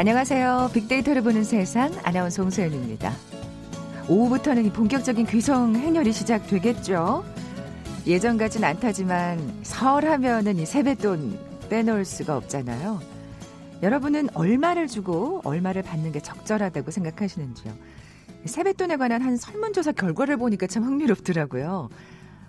[0.00, 0.70] 안녕하세요.
[0.72, 3.12] 빅데이터를 보는 세상 아나운서 홍소연입니다.
[4.08, 7.22] 오후부터는 본격적인 귀성 행렬이 시작되겠죠.
[8.06, 12.98] 예전 같진 않다지만 설 하면은 이 세뱃돈 빼놓을 수가 없잖아요.
[13.82, 17.74] 여러분은 얼마를 주고 얼마를 받는 게 적절하다고 생각하시는지요?
[18.46, 21.90] 세뱃돈에 관한 한 설문조사 결과를 보니까 참 흥미롭더라고요.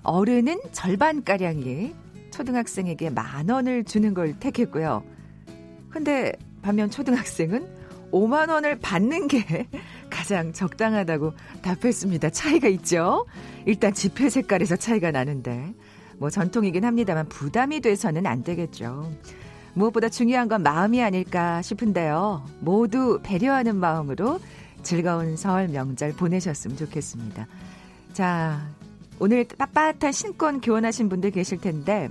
[0.03, 1.95] 어른은 절반가량이
[2.31, 5.03] 초등학생에게 만 원을 주는 걸 택했고요.
[5.89, 6.31] 근데
[6.61, 7.67] 반면 초등학생은
[8.11, 9.67] 5만 원을 받는 게
[10.09, 12.29] 가장 적당하다고 답했습니다.
[12.29, 13.25] 차이가 있죠?
[13.65, 15.73] 일단 지폐 색깔에서 차이가 나는데
[16.17, 19.11] 뭐 전통이긴 합니다만 부담이 돼서는 안 되겠죠.
[19.73, 22.45] 무엇보다 중요한 건 마음이 아닐까 싶은데요.
[22.59, 24.39] 모두 배려하는 마음으로
[24.83, 27.47] 즐거운 설 명절 보내셨으면 좋겠습니다.
[28.13, 28.67] 자,
[29.23, 32.09] 오늘 빳빳한 신권 교환하신 분들 계실 텐데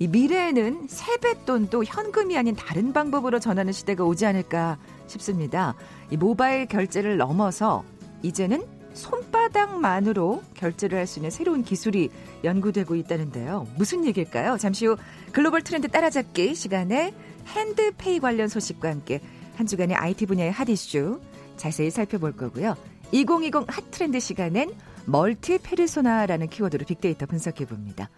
[0.00, 5.76] 이 미래에는 세뱃돈도 현금이 아닌 다른 방법으로 전하는 시대가 오지 않을까 싶습니다.
[6.10, 7.84] 이 모바일 결제를 넘어서
[8.24, 12.10] 이제는 손바닥만으로 결제를 할 수 있는 새로운 기술이
[12.42, 13.68] 연구되고 있다는데요.
[13.76, 14.56] 무슨 얘기일까요?
[14.58, 14.96] 잠시 후
[15.30, 17.14] 글로벌 트렌드 따라잡기 시간에
[17.46, 19.20] 핸드페이 관련 소식과 함께
[19.54, 21.20] 한 주간의 IT 분야의 핫 이슈
[21.56, 22.76] 자세히 살펴볼 거고요.
[23.12, 24.72] 2020 핫트렌드 시간엔
[25.08, 28.10] 멀티 페르소나라는 키워드로 빅데이터 분석해 봅니다.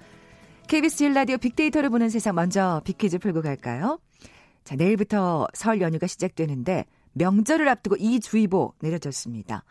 [0.67, 4.01] KBS 1라디오 빅데이터를 보는 세상 먼저 빅퀴즈 풀고 갈까요?
[4.65, 9.65] 자, 내일부터 설 연휴가 시작되는데 명절을 앞두고 이 주의보 내려졌습니다.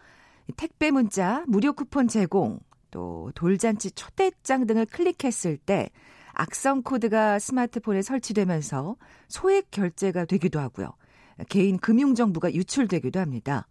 [0.55, 2.59] 택배 문자, 무료 쿠폰 제공,
[2.89, 5.89] 또 돌잔치 초대장 등을 클릭했을 때
[6.33, 8.95] 악성 코드가 스마트폰에 설치되면서
[9.27, 10.93] 소액 결제가 되기도 하고요.
[11.49, 13.67] 개인 금융 정보가 유출되기도 합니다.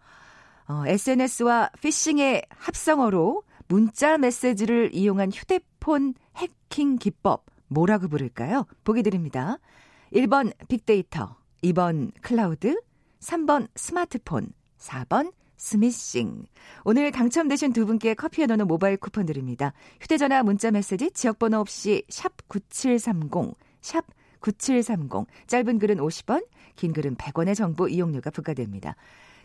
[0.68, 8.66] 어, SNS와 피싱의 합성어로 문자 메시지를 이용한 휴대폰 해킹 기법 뭐라고 부를까요?
[8.84, 9.58] 보기 드립니다.
[10.12, 12.80] 1번 빅데이터, 2번 클라우드,
[13.20, 16.44] 3번 스마트폰, 4번 스미싱.
[16.84, 19.72] 오늘 당첨되신 두 분께 커피에 넣는 모바일 쿠폰 드립니다.
[20.00, 24.04] 휴대전화 문자 메시지 지역번호 없이 샵 9730, 샵
[24.40, 25.26] 9730.
[25.46, 26.46] 짧은 글은 50원,
[26.76, 28.94] 긴 글은 100원의 정보 이용료가 부과됩니다.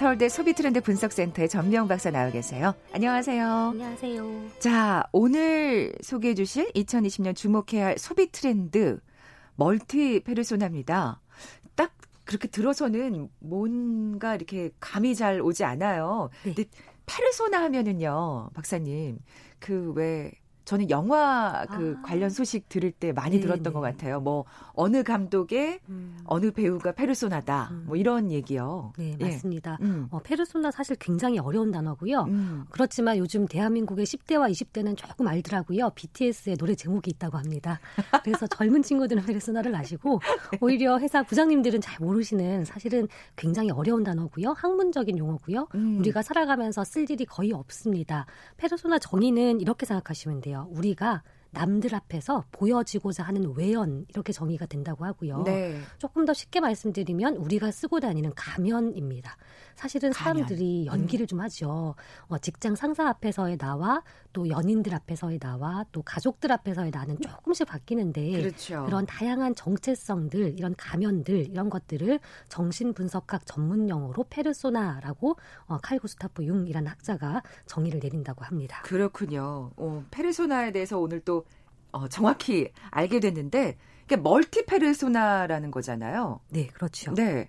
[0.00, 2.72] 서울대 소비트렌드 분석센터의 전명 박사 나와 계세요.
[2.94, 3.44] 안녕하세요.
[3.44, 4.48] 안녕하세요.
[4.58, 8.98] 자, 오늘 소개해 주실 2020년 주목해야 할 소비 트렌드
[9.56, 11.20] 멀티 페르소나입니다.
[11.74, 11.92] 딱
[12.24, 16.30] 그렇게 들어서는 뭔가 이렇게 감이 잘 오지 않아요.
[16.44, 16.54] 네.
[16.54, 16.70] 근데
[17.04, 19.18] 페르소나 하면은요, 박사님,
[19.58, 20.32] 그 왜
[20.70, 22.02] 저는 영화 그 아.
[22.02, 23.70] 관련 소식 들을 때 많이 네, 들었던 네.
[23.72, 24.20] 것 같아요.
[24.20, 24.44] 뭐
[24.74, 26.16] 어느 감독의 음.
[26.26, 27.70] 어느 배우가 페르소나다.
[27.72, 27.84] 음.
[27.88, 28.92] 뭐 이런 얘기요.
[28.96, 29.24] 네, 예.
[29.24, 29.78] 맞습니다.
[29.80, 30.06] 음.
[30.12, 32.20] 어, 페르소나 사실 굉장히 어려운 단어고요.
[32.28, 32.66] 음.
[32.70, 35.90] 그렇지만 요즘 대한민국의 10대와 20대는 조금 알더라고요.
[35.90, 37.80] BTS의 노래 제목이 있다고 합니다.
[38.22, 40.20] 그래서 젊은 친구들은 페르소나를 아시고
[40.60, 44.52] 오히려 회사 부장님들은 잘 모르시는 사실은 굉장히 어려운 단어고요.
[44.52, 45.66] 학문적인 용어고요.
[45.74, 45.98] 음.
[45.98, 48.26] 우리가 살아가면서 쓸 일이 거의 없습니다.
[48.56, 50.59] 페르소나 정의는 이렇게 생각하시면 돼요.
[50.68, 51.22] 우리가
[51.52, 55.42] 남들 앞에서 보여지고자 하는 외연 이렇게 정의가 된다고 하고요.
[55.44, 55.78] 네.
[55.98, 59.36] 조금 더 쉽게 말씀드리면 우리가 쓰고 다니는 가면입니다.
[59.74, 60.98] 사실은 사람들이 가면.
[60.98, 61.00] 음.
[61.00, 61.26] 연기를 음.
[61.26, 61.94] 좀 하죠.
[62.28, 64.02] 어, 직장 상사 앞에서의 나와
[64.32, 68.84] 또 연인들 앞에서의 나와 또 가족들 앞에서의 나는 조금씩 바뀌는데 그렇죠.
[68.84, 75.36] 그런 다양한 정체성들 이런 가면들 이런 것들을 정신 분석학 전문 용어로 페르소나라고
[75.66, 78.82] 어, 칼 구스타프 융이라는 학자가 정의를 내린다고 합니다.
[78.84, 79.72] 그렇군요.
[79.76, 81.39] 어, 페르소나에 대해서 오늘 또
[81.92, 86.40] 어, 정확히 알게 됐는데 이게 멀티 페르소나라는 거잖아요.
[86.48, 87.14] 네, 그렇죠.
[87.14, 87.48] 네.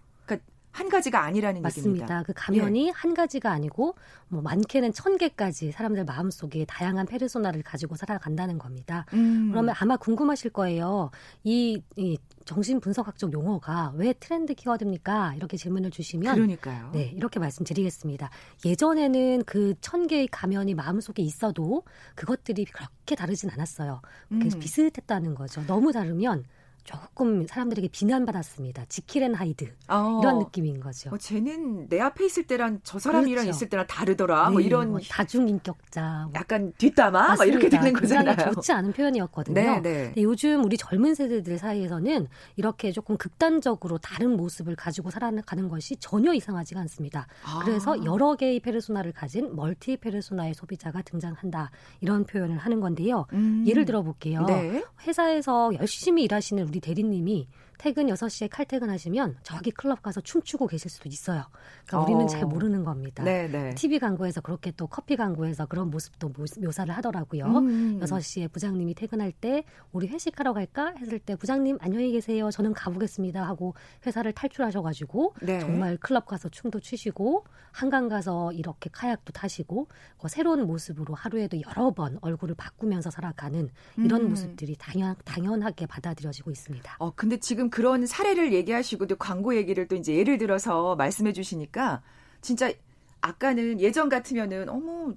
[0.71, 1.89] 한 가지가 아니라는 맞습니다.
[1.91, 2.23] 얘기입니다.
[2.23, 2.91] 그 가면이 예.
[2.95, 3.95] 한 가지가 아니고
[4.29, 9.05] 뭐 많게는 천 개까지 사람들 마음속에 다양한 페르소나를 가지고 살아간다는 겁니다.
[9.13, 9.49] 음.
[9.51, 11.11] 그러면 아마 궁금하실 거예요.
[11.43, 15.35] 이, 이 정신 분석학적 용어가 왜 트렌드 키워드입니까?
[15.35, 16.91] 이렇게 질문을 주시면 그러니까요.
[16.93, 18.29] 네, 이렇게 말씀드리겠습니다.
[18.65, 21.83] 예전에는 그 천 개의 가면이 마음속에 있어도
[22.15, 24.01] 그것들이 그렇게 다르진 않았어요.
[24.31, 24.39] 음.
[24.59, 25.65] 비슷했다는 거죠.
[25.65, 26.45] 너무 다르면
[26.83, 28.85] 조금 사람들에게 비난받았습니다.
[28.85, 30.19] 지킬앤 하이드 어.
[30.21, 31.09] 이런 느낌인 거죠.
[31.11, 33.49] 어, 쟤는 내 앞에 있을 때랑 저 사람이랑 그렇죠.
[33.49, 34.35] 있을 때랑 다르더라.
[34.35, 36.33] 뭐 네, 뭐 이런 뭐 다중인격자, 뭐.
[36.35, 38.53] 약간 뒷담화 막 이렇게 되는 거잖아요.
[38.53, 39.53] 좋지 않은 표현이었거든요.
[39.53, 40.13] 네, 네.
[40.17, 46.79] 요즘 우리 젊은 세대들 사이에서는 이렇게 조금 극단적으로 다른 모습을 가지고 살아가는 것이 전혀 이상하지가
[46.81, 47.27] 않습니다.
[47.45, 47.61] 아.
[47.63, 53.27] 그래서 여러 개의 페르소나를 가진 멀티 페르소나의 소비자가 등장한다 이런 표현을 하는 건데요.
[53.33, 53.63] 음.
[53.67, 54.45] 예를 들어 볼게요.
[54.47, 54.83] 네.
[55.05, 57.49] 회사에서 열심히 일하시는 우리 대리님이
[57.81, 61.45] 퇴근 6시에 칼퇴근하시면 저기 클럽 가서 춤추고 계실 수도 있어요.
[61.87, 62.27] 그러니까 우리는 어.
[62.27, 63.23] 잘 모르는 겁니다.
[63.23, 63.73] 네네.
[63.73, 67.45] TV 광고에서 그렇게 또 커피 광고에서 그런 모습도 묘사를 하더라고요.
[67.45, 67.99] 음.
[67.99, 72.51] 6시에 부장님이 퇴근할 때 우리 회식하러 갈까 했을 때 부장님 안녕히 계세요.
[72.51, 73.73] 저는 가보겠습니다 하고
[74.05, 75.59] 회사를 탈출하셔가지고 네.
[75.59, 79.87] 정말 클럽 가서 춤도 추시고 한강 가서 이렇게 카약도 타시고
[80.19, 84.29] 그 새로운 모습으로 하루에도 여러 번 얼굴을 바꾸면서 살아가는 이런 음.
[84.29, 86.97] 모습들이 당연, 당연하게 받아들여지고 있습니다.
[86.99, 92.01] 어, 근데 지금 그런 사례를 얘기하시고 또 광고 얘기를 또 이제 예를 들어서 말씀해 주시니까
[92.41, 92.71] 진짜
[93.21, 95.13] 아까는 예전 같으면은 어머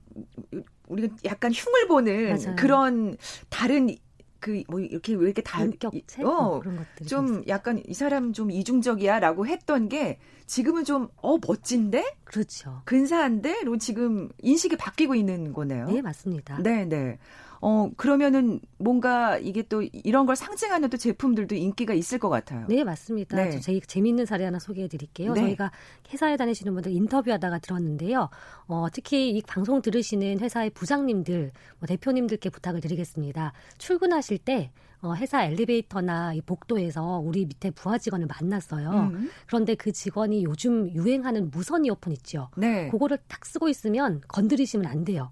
[0.88, 2.56] 우리가 약간 흉을 보는 맞아요.
[2.56, 3.16] 그런
[3.48, 3.94] 다른
[4.40, 8.50] 그뭐 이렇게 왜 이렇게 다 인격체 어, 뭐 그런 것들이 좀 약간 이 사람 좀
[8.50, 15.86] 이중적이야라고 했던 게 지금은 좀 어 멋진데 그렇죠 근사한데로 지금 인식이 바뀌고 있는 거네요.
[15.86, 16.58] 네 맞습니다.
[16.62, 17.18] 네 네.
[17.66, 22.66] 어, 그러면은 뭔가 이게 또 이런 걸 상징하는 또 제품들도 인기가 있을 것 같아요.
[22.68, 23.38] 네, 맞습니다.
[23.38, 23.58] 네.
[23.58, 25.32] 제 재미있는 사례 하나 소개해 드릴게요.
[25.32, 25.40] 네.
[25.40, 25.72] 저희가
[26.12, 28.28] 회사에 다니시는 분들 인터뷰하다가 들었는데요.
[28.66, 33.54] 어, 특히 이 방송 들으시는 회사의 부장님들, 뭐 대표님들께 부탁을 드리겠습니다.
[33.78, 34.70] 출근하실 때
[35.00, 38.90] 어, 회사 엘리베이터나 이 복도에서 우리 밑에 부하 직원을 만났어요.
[38.90, 39.30] 음.
[39.46, 42.50] 그런데 그 직원이 요즘 유행하는 무선 이어폰 있죠.
[42.58, 42.90] 네.
[42.90, 45.30] 그거를 딱 쓰고 있으면 건드리시면 안 돼요.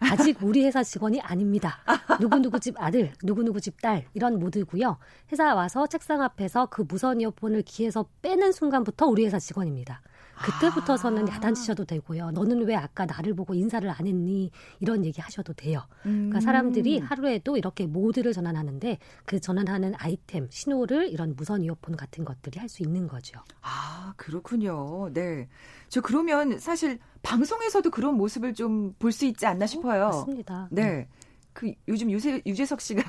[0.00, 1.78] 아직 우리 회사 직원이 아닙니다.
[2.20, 4.98] 누구누구 집 아들, 누구누구 집 딸, 이런 모드고요.
[5.32, 10.02] 회사 와서 책상 앞에서 그 무선 이어폰을 귀에서 빼는 순간부터 우리 회사 직원입니다.
[10.44, 11.34] 그때부터서는 아.
[11.34, 12.30] 야단치셔도 되고요.
[12.32, 14.50] 너는 왜 아까 나를 보고 인사를 안 했니?
[14.80, 15.82] 이런 얘기 하셔도 돼요.
[16.02, 16.40] 그러니까 음.
[16.40, 22.68] 사람들이 하루에도 이렇게 모드를 전환하는데 그 전환하는 아이템, 신호를 이런 무선 이어폰 같은 것들이 할
[22.68, 23.40] 수 있는 거죠.
[23.62, 25.10] 아, 그렇군요.
[25.14, 25.48] 네.
[25.88, 30.04] 저 그러면 사실 방송에서도 그런 모습을 좀 볼 수 있지 않나 싶어요.
[30.04, 30.68] 어, 맞습니다.
[30.70, 30.82] 네.
[30.82, 31.08] 네.
[31.52, 33.02] 그 요즘 유재, 유재석 씨가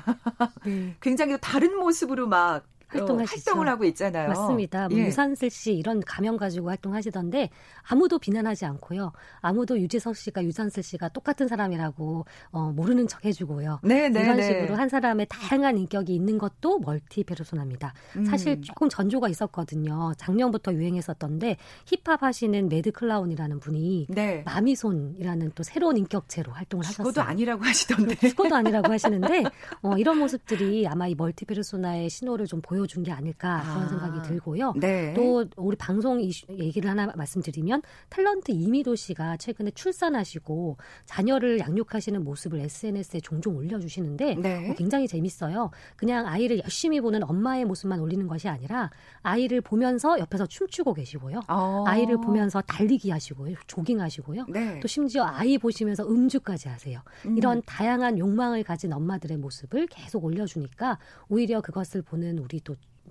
[0.64, 0.96] 네.
[1.00, 3.50] 굉장히 다른 모습으로 막 활동하시죠.
[3.50, 4.28] 활동을 하고 있잖아요.
[4.28, 4.88] 맞습니다.
[4.88, 5.06] 뭐 예.
[5.06, 7.50] 유산슬 씨 이런 가명 가지고 활동하시던데
[7.82, 9.12] 아무도 비난하지 않고요.
[9.40, 13.80] 아무도 유재석 씨가 유산슬 씨가 똑같은 사람이라고 어, 모르는 척 해주고요.
[13.82, 14.42] 네, 네, 이런 네.
[14.42, 17.94] 식으로 한 사람의 다양한 인격이 있는 것도 멀티 페르소나입니다.
[18.16, 18.24] 음.
[18.24, 20.12] 사실 조금 전조가 있었거든요.
[20.16, 21.56] 작년부터 유행했었던데
[21.86, 24.42] 힙합 하시는 매드 클라운이라는 분이 네.
[24.44, 27.06] 마미손이라는 또 새로운 인격체로 활동을 하셨어요.
[27.06, 28.14] 그것도 아니라고 하시던데.
[28.30, 29.44] 그것도 아니라고 하시는데
[29.82, 33.88] 어, 이런 모습들이 아마 이 멀티 페르소나의 신호를 좀 보여 보여준 게 아닐까 그런 아,
[33.88, 34.72] 생각이 들고요.
[34.76, 35.12] 네.
[35.14, 42.60] 또 우리 방송 이슈 얘기를 하나 말씀드리면 탤런트 이미도 씨가 최근에 출산하시고 자녀를 양육하시는 모습을
[42.60, 44.70] SNS에 종종 올려주시는데 네.
[44.70, 45.70] 어, 굉장히 재밌어요.
[45.96, 48.90] 그냥 아이를 열심히 보는 엄마의 모습만 올리는 것이 아니라
[49.22, 51.40] 아이를 보면서 옆에서 춤추고 계시고요.
[51.48, 51.84] 어.
[51.86, 53.56] 아이를 보면서 달리기 하시고요.
[53.66, 54.46] 조깅하시고요.
[54.48, 54.80] 네.
[54.80, 57.02] 또 심지어 아이 보시면서 음주까지 하세요.
[57.26, 57.36] 음.
[57.36, 60.98] 이런 다양한 욕망을 가진 엄마들의 모습을 계속 올려주니까
[61.28, 62.69] 오히려 그것을 보는 우리 또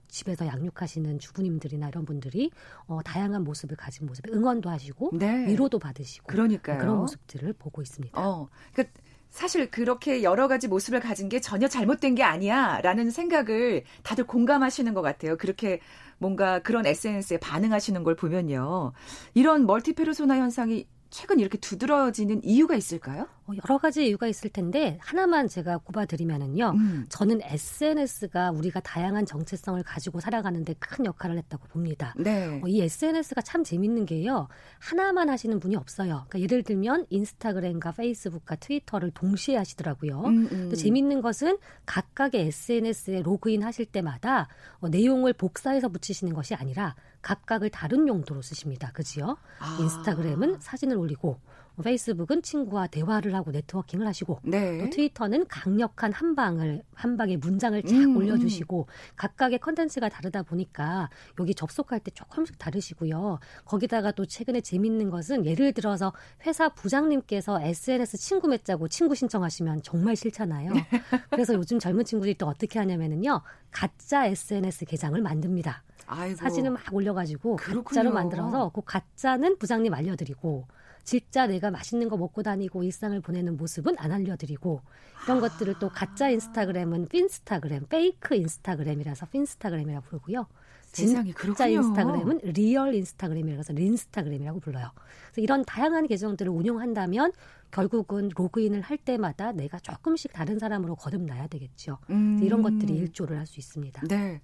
[0.10, 2.52] 집에서 양육하시는 주부님들이나 이런 분들이
[2.88, 5.48] 어, 다양한 모습을 가진 모습에 응원도 하시고 네.
[5.48, 6.80] 위로도 받으시고 그러니까요.
[6.80, 8.20] 그런 모습들을 보고 있습니다.
[8.20, 14.26] 어, 그러니까 사실 그렇게 여러 가지 모습을 가진 게 전혀 잘못된 게 아니야라는 생각을 다들
[14.26, 15.38] 공감하시는 것 같아요.
[15.38, 15.80] 그렇게
[16.18, 18.92] 뭔가 그런 SNS에 반응하시는 걸 보면요.
[19.36, 23.28] 이런 멀티페르소나 현상이 최근 이렇게 두드러지는 이유가 있을까요?
[23.50, 26.72] 어, 여러 가지 이유가 있을 텐데 하나만 제가 꼽아드리면은요.
[26.76, 27.06] 음.
[27.10, 32.14] 저는 SNS가 우리가 다양한 정체성을 가지고 살아가는데 큰 역할을 했다고 봅니다.
[32.18, 32.62] 네.
[32.64, 34.48] 어, 이 SNS가 참 재밌는 게요.
[34.80, 36.26] 하나만 하시는 분이 없어요.
[36.30, 40.22] 그러니까 예를 들면 인스타그램과 페이스북과 트위터를 동시에 하시더라고요.
[40.26, 40.70] 음, 음.
[40.70, 44.48] 또 재밌는 것은 각각의 SNS에 로그인 하실 때마다
[44.80, 48.92] 어, 내용을 복사해서 붙이시는 것이 아니라 각각을 다른 용도로 쓰십니다.
[48.92, 49.38] 그지요?
[49.60, 49.78] 아.
[49.82, 51.40] 인스타그램은 사진을 올리고
[51.84, 54.80] 페이스북은 친구와 대화를 하고 네트워킹을 하시고 네.
[54.80, 58.18] 또 트위터는 강력한 한 방을 한 방의 문장을 쫙 음, 음.
[58.18, 61.10] 올려주시고 각각의 컨텐츠가 다르다 보니까
[61.40, 63.40] 여기 접속할 때 조금씩 다르시고요.
[63.66, 66.14] 거기다가 또 최근에 재밌는 것은 예를 들어서
[66.46, 70.72] 회사 부장님께서 SNS 친구 맺자고 친구 신청하시면 정말 싫잖아요.
[71.32, 75.84] 그래서 요즘 젊은 친구들이 또 어떻게 하냐면은요 가짜 SNS 계정을 만듭니다.
[76.08, 76.36] 아이고.
[76.38, 77.84] 사진을 막 올려가지고 그렇군요.
[77.84, 80.68] 가짜로 만들어서 그 가짜는 부장님 알려드리고
[81.04, 84.82] 진짜 내가 맛있는 거 먹고 다니고 일상을 보내는 모습은 안 알려드리고
[85.26, 85.42] 이런 아.
[85.42, 90.48] 것들을 또 가짜 인스타그램은 핀스타그램, 페이크 인스타그램이라서 핀스타그램이라고 부르고요.
[90.92, 91.70] 세상에 진짜 그렇군요.
[91.70, 94.92] 인스타그램은 리얼 인스타그램이라서 린스타그램이라고 불러요.
[95.28, 97.32] 그래서 이런 다양한 계정들을 운용한다면
[97.72, 102.00] 결국은 로그인을 할 때마다 내가 조금씩 다른 사람으로 거듭나야 되겠죠.
[102.10, 102.40] 음.
[102.42, 104.04] 이런 것들이 일조를 할 수 있습니다.
[104.08, 104.42] 네.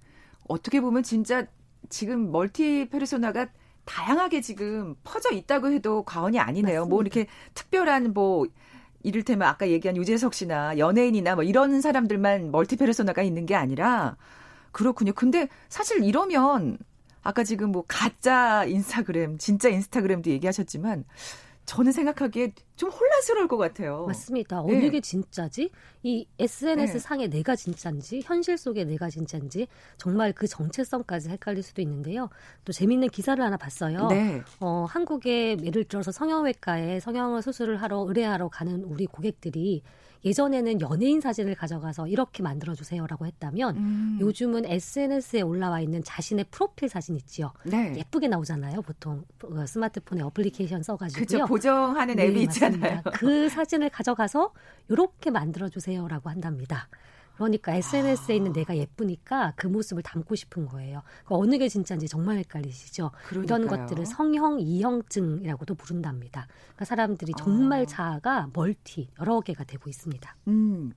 [0.48, 1.46] 어떻게 보면 진짜
[1.88, 3.48] 지금 멀티 페르소나가
[3.86, 6.84] 다양하게 지금 퍼져 있다고 해도 과언이 아니네요.
[6.84, 6.94] 뭐 맞습니다.
[6.94, 8.46] 뭐 이렇게 특별한 뭐
[9.02, 14.16] 이를테면 아까 얘기한 유재석 씨나 연예인이나 뭐 이런 사람들만 멀티 페르소나가 있는 게 아니라
[14.72, 15.12] 그렇군요.
[15.14, 16.76] 근데 사실 이러면
[17.22, 21.04] 아까 지금 뭐 가짜 인스타그램, 진짜 인스타그램도 얘기하셨지만
[21.66, 24.06] 저는 생각하기에 좀 혼란스러울 것 같아요.
[24.06, 24.60] 맞습니다.
[24.62, 24.88] 어느 네.
[24.88, 25.70] 게 진짜지?
[26.04, 26.98] 이 SNS 네.
[26.98, 29.66] 상에 내가 진짜인지, 현실 속에 내가 진짜인지,
[29.98, 32.30] 정말 그 정체성까지 헷갈릴 수도 있는데요.
[32.64, 34.08] 또 재밌는 기사를 하나 봤어요.
[34.08, 34.42] 네.
[34.60, 39.82] 어, 한국에 예를 들어서 성형외과에 성형 수술을 하러, 의뢰하러 가는 우리 고객들이
[40.24, 44.18] 예전에는 연예인 사진을 가져가서 이렇게 만들어 주세요라고 했다면 음.
[44.20, 47.52] 요즘은 SNS에 올라와 있는 자신의 프로필 사진 있지요.
[47.64, 47.94] 네.
[47.96, 48.82] 예쁘게 나오잖아요.
[48.82, 51.26] 보통 어, 스마트폰에 어플리케이션 써가지고요.
[51.26, 51.46] 그렇죠.
[51.46, 53.02] 보정하는 앱이 네, 있잖아요.
[53.14, 54.52] 그 사진을 가져가서
[54.88, 56.88] 이렇게 만들어 주세요라고 한답니다.
[57.36, 58.36] 그러니까 SNS에 아.
[58.36, 61.02] 있는 내가 예쁘니까 그 모습을 담고 싶은 거예요.
[61.24, 63.10] 그 어느 게 진짜인지 정말 헷갈리시죠?
[63.28, 63.58] 그러니까요.
[63.58, 66.46] 이런 것들을 성형 이형증이라고도 부른답니다.
[66.48, 67.86] 그러니까 사람들이 정말 아.
[67.86, 70.36] 자아가 멀티 여러 개가 되고 있습니다.
[70.48, 70.92] 음,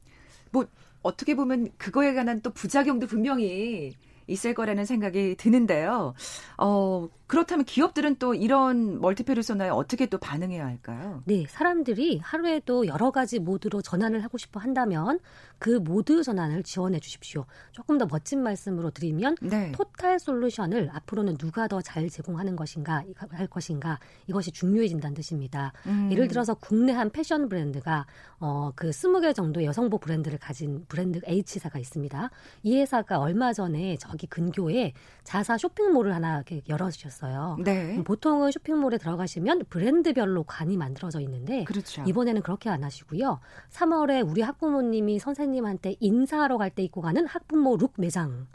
[0.51, 0.65] 뭐
[1.01, 3.93] 어떻게 보면 그거에 관한 또 부작용도 분명히
[4.29, 6.13] 있을 거라는 생각이 드는데요.
[6.57, 11.21] 어, 그렇다면 기업들은 또 이런 멀티페르소나에 어떻게 또 반응해야 할까요?
[11.25, 15.19] 네, 사람들이 하루에도 여러 가지 모드로 전환을 하고 싶어 한다면
[15.59, 17.45] 그 모드 전환을 지원해 주십시오.
[17.71, 19.71] 조금 더 멋진 말씀으로 드리면 네.
[19.73, 25.73] 토탈 솔루션을 앞으로는 누가 더 잘 제공하는 것인가 할 것인가 이것이 중요해진다는 뜻입니다.
[25.87, 26.09] 음.
[26.11, 28.05] 예를 들어서 국내 한 패션 브랜드가
[28.39, 32.29] 어, 그 20개 정도 여성복 브랜드를 가진 브랜드 H사가 있습니다.
[32.63, 37.57] 이 회사가 얼마 전에 저기 근교에 자사 쇼핑몰을 하나 열어주셨어요.
[37.63, 38.03] 네.
[38.03, 42.03] 보통은 쇼핑몰에 들어가시면 브랜드별로 관이 만들어져 있는데 그렇죠.
[42.05, 43.39] 이번에는 그렇게 안 하시고요.
[43.71, 48.47] 3월에 우리 학부모님이 선생님 한테 인사하러 갈 때 입고 가는 학부모 룩 매장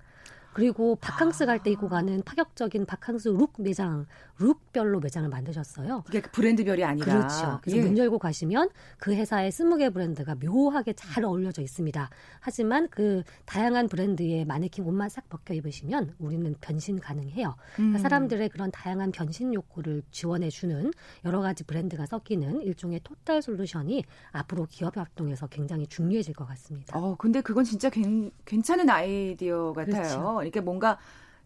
[0.55, 4.07] 그리고 바캉스 갈 때 입고 가는 파격적인 바캉스 룩 매장,
[4.39, 6.03] 룩별로 매장을 만드셨어요.
[6.07, 7.07] 그게 브랜드별이 아니라.
[7.07, 7.59] 그렇죠.
[7.63, 7.83] 그래서 예.
[7.83, 12.11] 문 열고 가시면 그 회사의 스무 개 브랜드가 묘하게 잘 어울려져 있습니다.
[12.41, 17.57] 하지만 그 다양한 브랜드의 마네킹 옷만 싹 벗겨 입으시면 우리는 변신 가능해요.
[17.75, 18.03] 그러니까 음.
[18.03, 20.93] 사람들의 그런 다양한 변신 욕구를 지원해 주는
[21.25, 26.99] 여러 가지 브랜드가 섞이는 일종의 토탈 솔루션이 앞으로 기업 활동에서 굉장히 중요해질 것 같습니다.
[26.99, 30.03] 어, 근데 그건 진짜 괜, 괜찮은 아이디어 같아요.
[30.03, 30.44] 그렇죠.
[30.45, 30.99] 이렇게 뭔가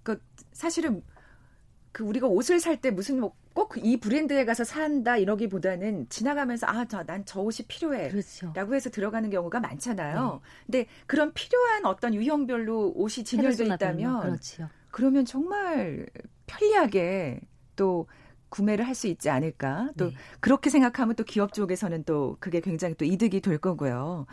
[0.02, 0.20] 그
[0.52, 1.02] 사실은
[1.92, 6.84] 그 우리가 옷을 살 때 무슨 뭐 꼭 이 브랜드에 가서 산다 이러기보다는 지나가면서 아
[6.86, 8.74] 저 난 저 옷이 필요해라고 그렇죠.
[8.74, 10.40] 해서 들어가는 경우가 많잖아요.
[10.68, 10.84] 네.
[10.84, 14.68] 근데 그런 필요한 어떤 유형별로 옷이 진열돼 있다면 그렇죠.
[14.92, 16.06] 그러면 정말
[16.46, 17.40] 편리하게
[17.74, 18.06] 또
[18.48, 19.90] 구매를 할 수 있지 않을까.
[19.96, 20.14] 또 네.
[20.40, 24.26] 그렇게 생각하면 또 기업 쪽에서는 또 그게 굉장히 또 이득이 될 거고요.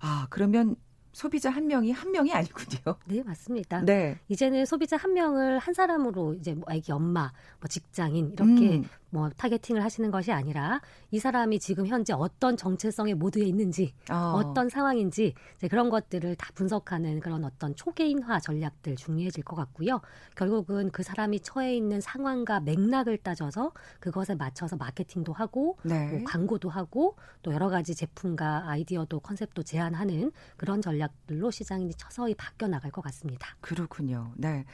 [0.00, 0.76] 아, 그러면
[1.18, 2.94] 소비자 한 명이 한 명이 아니군요.
[3.06, 3.80] 네, 맞습니다.
[3.80, 4.16] 네.
[4.28, 8.88] 이제는 소비자 한 명을 한 사람으로 이제 뭐 아기 엄마, 뭐 직장인 이렇게 음.
[9.10, 14.52] 뭐 타겟팅을 하시는 것이 아니라 이 사람이 지금 현재 어떤 정체성의 모드에 있는지 어.
[14.54, 20.00] 떤 상황인지 이제 그런 것들을 다 분석하는 그런 어떤 초개인화 전략들 중요해질 것 같고요.
[20.36, 26.10] 결국은 그 사람이 처해 있는 상황과 맥락을 따져서 그것에 맞춰서 마케팅도 하고 네.
[26.10, 32.68] 뭐 광고도 하고 또 여러 가지 제품과 아이디어도 컨셉도 제안하는 그런 전략들로 시장이 서서히 바뀌어
[32.68, 33.56] 나갈 것 같습니다.
[33.60, 34.32] 그렇군요.
[34.36, 34.64] 네.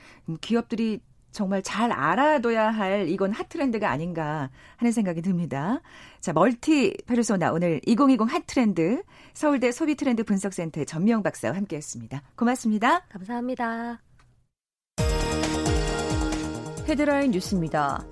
[0.40, 1.00] 기업들이
[1.34, 5.80] 정말 잘 알아둬야 할 이건 핫트렌드가 아닌가 하는 생각이 듭니다.
[6.20, 9.02] 자, 멀티 페르소나 오늘 2020 핫트렌드
[9.34, 12.22] 서울대 소비트렌드 분석센터의 전명 박사와 함께했습니다.
[12.36, 13.00] 고맙습니다.
[13.08, 14.00] 감사합니다.
[16.88, 18.04] 헤드라인 뉴스입니다.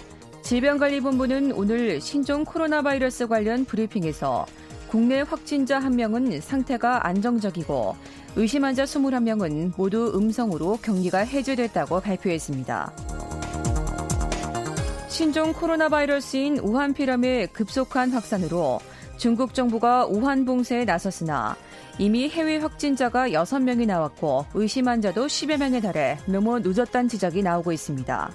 [0.43, 4.47] 질병관리본부는 오늘 신종 코로나 바이러스 관련 브리핑에서
[4.93, 7.97] 국내 확진자 한 명은 상태가 안정적이고
[8.37, 12.93] 의심 환자 21명은 모두 음성으로 격리가 해제됐다고 발표했습니다.
[15.09, 18.81] 신종 코로나 바이러스인 우한 피렴의 급속한 확산으로
[19.17, 21.57] 중국 정부가 우한 봉쇄에 나섰으나
[21.99, 28.31] 이미 해외 확진자가 6명이 나왔고 의심 환자도 10여 명에 달해 너무 늦었다는 지적이 나오고 있습니다.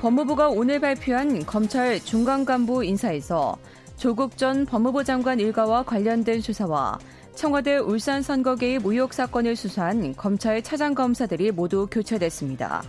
[0.00, 3.58] 법무부가 오늘 발표한 검찰 중간 간부 인사에서
[4.02, 6.98] 조국 전 법무부 장관 일가와 관련된 수사와
[7.36, 12.82] 청와대 울산 선거계의 무효 사건을 수사한 검찰 차장 검사들이 모두 교체됐습니다.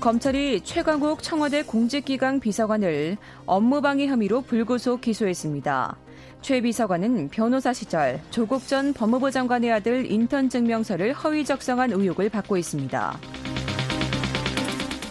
[0.00, 5.96] 검찰이 최강욱 청와대 공직기강 비서관을 업무방해 혐의로 불구속 기소했습니다.
[6.42, 12.56] 최 비서관은 변호사 시절 조국 전 법무부 장관의 아들 인턴 증명서를 허위 작성한 의혹을 받고
[12.56, 13.16] 있습니다.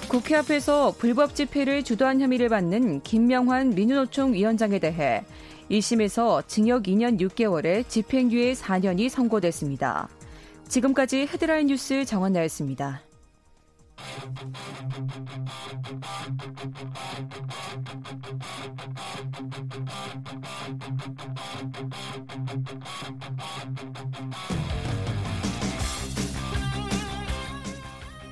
[0.07, 5.23] 국회 앞에서 불법 집회를 주도한 혐의를 받는 김명환 민주노총 위원장에 대해
[5.69, 10.07] 1심에서 징역 2년 6개월에 집행유예 4년이 선고됐습니다.
[10.69, 13.01] 지금까지 헤드라인 뉴스 정원나였습니다.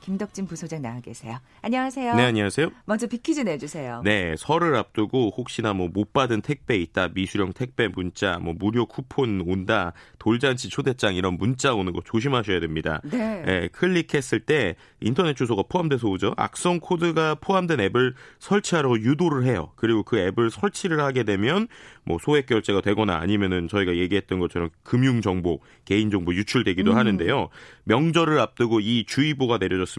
[0.00, 1.38] 김덕진 부소장 나와 계세요.
[1.62, 2.14] 안녕하세요.
[2.14, 2.70] 네, 안녕하세요.
[2.86, 4.00] 먼저 빅퀴즈 내주세요.
[4.04, 9.42] 네, 설을 앞두고 혹시나 뭐 못 받은 택배 있다, 미수령 택배 문자, 뭐 무료 쿠폰
[9.46, 13.00] 온다, 돌잔치 초대장 이런 문자 오는 거 조심하셔야 됩니다.
[13.04, 13.42] 네.
[13.42, 16.32] 네 클릭했을 때 인터넷 주소가 포함돼서 오죠.
[16.36, 19.72] 악성 코드가 포함된 앱을 설치하라고 유도를 해요.
[19.76, 21.68] 그리고 그 앱을 설치를 하게 되면
[22.04, 26.96] 뭐 소액 결제가 되거나 아니면은 저희가 얘기했던 것처럼 금융 정보, 개인 정보 유출되기도 음.
[26.96, 27.48] 하는데요.
[27.84, 29.90] 명절을 앞두고 이 주의보가 내려졌습니다.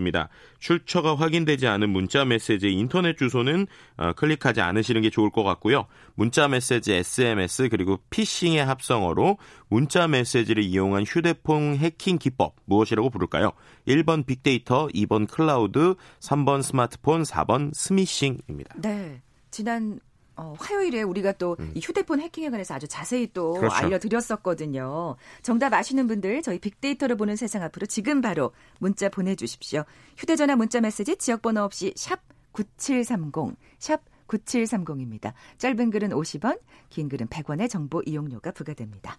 [0.60, 3.68] 출처가 확인되지 않은 문자 메시지 인터넷 주소는
[3.98, 5.88] 어, 클릭하지 않으시는 게 좋을 것 같고요.
[6.16, 13.52] 문자 메시지 SMS 그리고 피싱의 합성어로 문자 메시지를 이용한 휴대폰 해킹 기법 무엇이라고 부를까요?
[13.88, 18.76] 1번 빅데이터, 2번 클라우드, 3번 스마트폰, 4번 스미싱입니다.
[18.78, 19.22] 네.
[19.52, 20.00] 지난
[20.42, 21.72] 어, 화요일에 우리가 또 음.
[21.80, 23.76] 휴대폰 해킹에 관해서 아주 자세히 또 그렇죠.
[23.76, 25.16] 알려드렸었거든요.
[25.44, 29.84] 정답 아시는 분들 저희 빅데이터를 보는 세상 앞으로 지금 바로 문자 보내주십시오.
[30.18, 32.20] 휴대전화 문자 메시지 지역번호 없이 샵
[32.54, 35.34] 9730, 샵 9730입니다.
[35.58, 39.18] 짧은 글은 50원, 긴 글은 100원의 정보 이용료가 부과됩니다.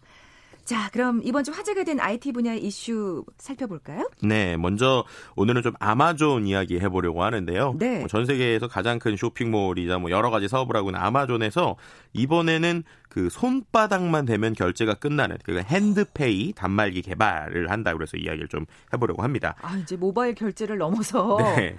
[0.64, 4.08] 자, 그럼 이번 주 화제가 된 IT 분야의 이슈 살펴볼까요?
[4.22, 5.04] 네, 먼저
[5.34, 7.74] 오늘은 좀 아마존 이야기 해보려고 하는데요.
[7.78, 7.98] 네.
[7.98, 11.76] 뭐 전 세계에서 가장 큰 쇼핑몰이자 뭐 여러 가지 사업을 하고 있는 아마존에서
[12.12, 19.22] 이번에는 그 손바닥만 대면 결제가 끝나는 그 핸드페이 단말기 개발을 한다 그래서 이야기를 좀 해보려고
[19.22, 19.54] 합니다.
[19.62, 21.76] 아, 이제 모바일 결제를 넘어서 네.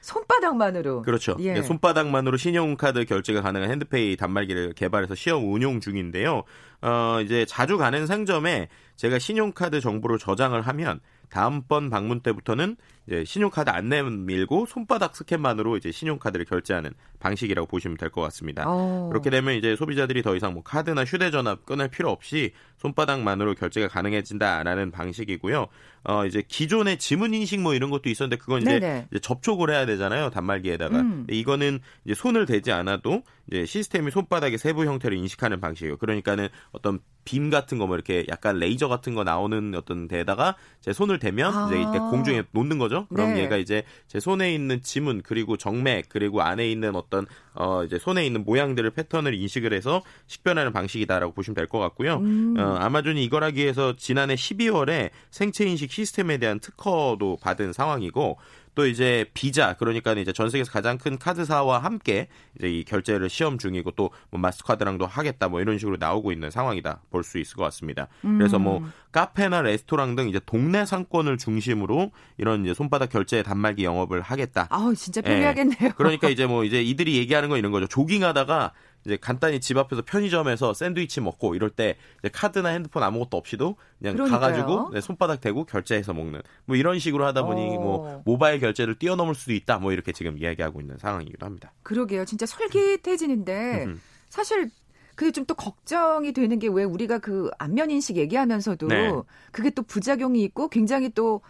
[0.00, 1.02] 손바닥만으로.
[1.02, 1.36] 그렇죠.
[1.40, 1.60] 예.
[1.62, 6.44] 손바닥만으로 신용카드 결제가 가능한 핸드페이 단말기를 개발해서 시험 운용 중인데요.
[6.82, 12.76] 어, 이제 자주 가는 상점에 제가 신용카드 정보를 저장을 하면 다음번 방문 때부터는
[13.10, 18.68] 이제 신용카드 안 내밀고 손바닥 스캔만으로 이제 신용카드를 결제하는 방식이라고 보시면 될 것 같습니다.
[18.70, 19.08] 오.
[19.08, 24.90] 그렇게 되면 이제 소비자들이 더 이상 뭐 카드나 휴대전화 꺼낼 필요 없이 손바닥만으로 결제가 가능해진다라는
[24.92, 25.66] 방식이고요.
[26.04, 30.30] 어 이제 기존의 지문 인식 뭐 이런 것도 있었는데 그건 이제, 이제 접촉을 해야 되잖아요
[30.30, 31.26] 단말기에다가 음.
[31.28, 35.98] 이거는 이제 손을 대지 않아도 이제 시스템이 손바닥의 세부 형태를 인식하는 방식이에요.
[35.98, 40.92] 그러니까는 어떤 빔 같은 거 뭐 이렇게 약간 레이저 같은 거 나오는 어떤 데다가 제
[40.92, 41.66] 손을 대면 아.
[41.66, 42.99] 이제 공중에 놓는 거죠.
[43.08, 43.42] 그럼 네.
[43.44, 48.24] 얘가 이제 제 손에 있는 지문 그리고 정맥 그리고 안에 있는 어떤 어 이제 손에
[48.26, 52.16] 있는 모양들을 패턴을 인식을 해서 식별하는 방식이다라고 보시면 될 것 같고요.
[52.16, 52.56] 음.
[52.58, 58.38] 어, 아마존이 이걸 하기 위해서 지난해 12월에 생체 인식 시스템에 대한 특허도 받은 상황이고
[58.80, 63.58] 또 이제 비자 그러니까 이제 전 세계에서 가장 큰 카드사와 함께 이제 이 결제를 시험
[63.58, 67.64] 중이고 또 뭐 마스카드랑도 하겠다 뭐 이런 식으로 나오고 있는 상황이다 볼 수 있을 것
[67.64, 68.08] 같습니다.
[68.24, 68.38] 음.
[68.38, 74.20] 그래서 뭐 카페나 레스토랑 등 이제 동네 상권을 중심으로 이런 이제 손바닥 결제 단말기 영업을
[74.22, 74.68] 하겠다.
[74.70, 75.78] 아, 진짜 편리하겠네요.
[75.82, 75.92] 예.
[75.96, 77.86] 그러니까 이제 뭐 이제 이들이 얘기하는 건 이런 거죠.
[77.88, 78.72] 조깅하다가
[79.04, 81.96] 이제 간단히 집 앞에서 편의점에서 샌드위치 먹고 이럴 때
[82.32, 84.40] 카드나 핸드폰 아무것도 없이도 그냥 그러니까요.
[84.40, 87.80] 가가지고 네, 손바닥 대고 결제해서 먹는 뭐 이런 식으로 하다 보니 어.
[87.80, 91.72] 뭐 모바일 결제를 뛰어넘을 수도 있다 뭐 이렇게 지금 이야기하고 있는 상황이기도 합니다.
[91.82, 92.24] 그러게요.
[92.26, 93.86] 진짜 솔깃해지는데
[94.28, 94.70] 사실
[95.16, 99.10] 그게 좀 또 걱정이 되는 게 왜 우리가 그 안면 인식 얘기하면서도 네.
[99.52, 101.40] 그게 또 부작용이 있고 굉장히 또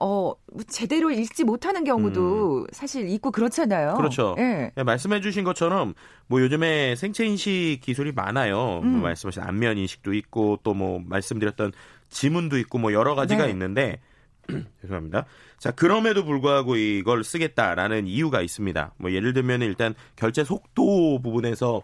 [0.00, 2.66] 어, 뭐 제대로 읽지 못하는 경우도 음.
[2.72, 3.94] 사실 있고 그렇잖아요.
[3.94, 4.34] 그렇죠.
[4.38, 4.70] 예.
[4.74, 5.94] 네, 말씀해 주신 것처럼
[6.28, 8.56] 뭐 요즘에 생체 인식 기술이 많아요.
[8.56, 8.88] 뭐 음.
[8.92, 11.72] 뭐 말씀하신 안면 인식도 있고 또 뭐 말씀드렸던
[12.08, 13.50] 지문도 있고 뭐 여러 가지가 네.
[13.50, 14.00] 있는데
[14.80, 15.26] 죄송합니다.
[15.58, 18.94] 자, 그럼에도 불구하고 이걸 쓰겠다라는 이유가 있습니다.
[18.96, 21.82] 뭐 예를 들면 일단 결제 속도 부분에서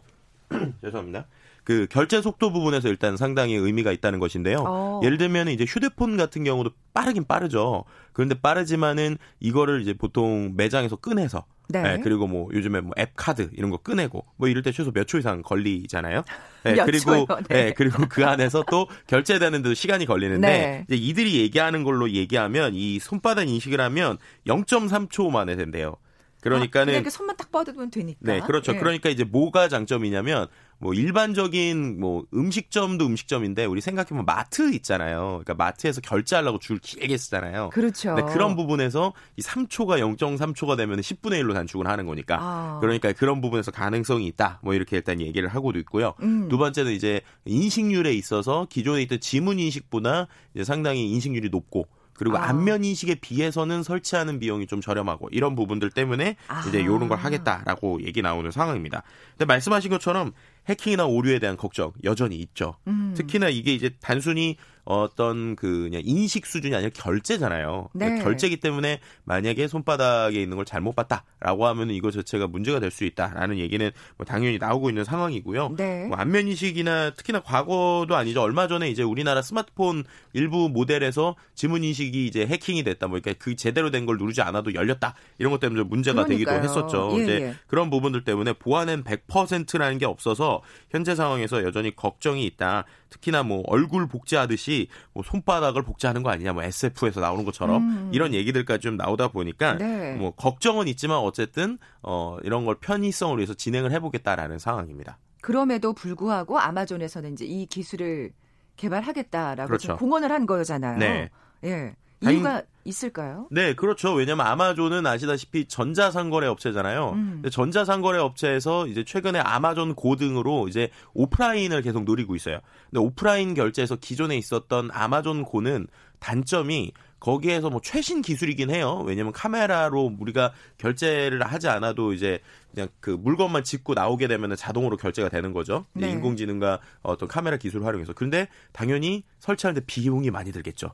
[0.81, 1.27] 죄송합니다.
[1.65, 4.65] 그 결제 속도 부분에서 일단 상당히 의미가 있다는 것인데요.
[4.67, 5.01] 어.
[5.03, 7.85] 예를 들면 이제 휴대폰 같은 경우도 빠르긴 빠르죠.
[8.13, 11.81] 그런데 빠르지만은 이거를 이제 보통 매장에서 꺼내서 네.
[11.83, 12.01] 네.
[12.03, 15.19] 그리고 뭐 요즘에 뭐 앱 카드 이런 거 꺼내고 뭐 이럴 때 최소 몇 초
[15.19, 16.23] 이상 걸리잖아요.
[16.65, 17.65] 네, 그리고 네.
[17.65, 17.73] 네.
[17.75, 20.85] 그리고 그 안에서 또 결제되는 데도 시간이 걸리는데 네.
[20.87, 25.97] 이제 이들이 얘기하는 걸로 얘기하면 이 손바닥 인식을 하면 0.3초 만에 된대요.
[26.45, 28.21] 그러니까는 아, 손만 딱 뻗으면 되니까.
[28.21, 28.75] 네, 그렇죠.
[28.75, 28.79] 예.
[28.79, 30.47] 그러니까 이제 뭐가 장점이냐면
[30.79, 35.41] 뭐 일반적인 뭐 음식점도 음식점인데 우리 생각해보면 마트 있잖아요.
[35.43, 37.71] 그러니까 마트에서 결제하려고 줄 길게 쓰잖아요.
[37.71, 38.15] 그렇죠.
[38.33, 42.37] 그런 부분에서 이 3초가 0.3초가 되면 10분의 1로 단축을 하는 거니까.
[42.39, 42.79] 아.
[42.83, 44.61] 그러니까 그런 부분에서 가능성이 있다.
[44.63, 46.13] 뭐 이렇게 일단 얘기를 하고도 있고요.
[46.21, 46.51] 음.
[46.51, 52.49] 두 번째는 이제 인식률에 있어서 기존에 있던 지문 인식보다 이제 상당히 인식률이 높고 그리고 아.
[52.49, 56.65] 안면 인식에 비해서는 설치하는 비용이 좀 저렴하고 이런 부분들 때문에 아.
[56.69, 59.03] 이제 이런 걸 하겠다라고 얘기 나오는 상황입니다.
[59.31, 60.33] 근데 말씀하신 것처럼
[60.69, 62.77] 해킹이나 오류에 대한 걱정 여전히 있죠.
[62.87, 63.15] 음.
[63.17, 67.65] 특히나 이게 이제 단순히 어떤 그 그냥 인식 수준이 아니라 결제잖아요.
[67.65, 68.05] 그러니까 네.
[68.07, 73.05] 그러니까 결제기 때문에 만약에 손바닥에 있는 걸 잘못 봤다라고 하면 이거 자체가 문제가 될 수
[73.05, 75.75] 있다라는 얘기는 뭐 당연히 나오고 있는 상황이고요.
[75.77, 76.07] 네.
[76.07, 78.41] 뭐 안면 인식이나 특히나 과거도 아니죠.
[78.41, 83.09] 얼마 전에 이제 우리나라 스마트폰 일부 모델에서 지문 인식이 이제 해킹이 됐다.
[83.09, 85.15] 뭐 그러니까 그 제대로 된 걸 누르지 않아도 열렸다.
[85.39, 86.61] 이런 것 때문에 문제가 그러니까요.
[86.61, 87.11] 되기도 했었죠.
[87.19, 87.55] 예, 이제 예.
[87.67, 92.85] 그런 부분들 때문에 보안은 100%라는 게 없어서 현재 상황에서 여전히 걱정이 있다.
[93.15, 98.11] 특히나 뭐 얼굴 복제하듯이 뭐 손바닥을 복제하는 거 아니냐, 뭐 SF에서 나오는 것처럼 음.
[98.13, 100.15] 이런 얘기들까지 좀 나오다 보니까 네.
[100.17, 105.19] 뭐 걱정은 있지만 어쨌든 어 이런 걸 편의성을 위해서 진행을 해보겠다라는 상황입니다.
[105.41, 108.33] 그럼에도 불구하고 아마존에서는 이제 이 기술을
[108.77, 109.97] 개발하겠다라고 그렇죠.
[109.97, 110.99] 공언을 한 거잖아요.
[110.99, 111.31] 네.
[111.65, 111.95] 예.
[112.21, 113.49] 이유가 있을까요?
[113.51, 114.13] 네, 그렇죠.
[114.13, 117.11] 왜냐하면 아마존은 아시다시피 전자상거래 업체잖아요.
[117.11, 117.43] 음.
[117.51, 122.61] 전자상거래 업체에서 이제 최근에 아마존 고 등으로 이제 오프라인을 계속 노리고 있어요.
[122.91, 125.87] 근데 오프라인 결제에서 기존에 있었던 아마존 고는
[126.21, 129.03] 단점이 거기에서 뭐 최신 기술이긴 해요.
[129.07, 132.41] 왜냐면 카메라로 우리가 결제를 하지 않아도 이제
[132.75, 135.87] 그냥 그 물건만 짚고 나오게 되면 자동으로 결제가 되는 거죠.
[135.95, 136.11] 네.
[136.11, 138.13] 인공지능과 어떤 카메라 기술을 활용해서.
[138.13, 140.91] 그런데 당연히 설치하는데 비용이 많이 들겠죠.